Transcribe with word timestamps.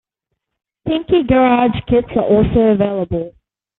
Pinky 0.87 1.21
garage 1.27 1.79
kits 1.87 2.07
are 2.15 2.23
also 2.23 2.69
available. 2.71 3.35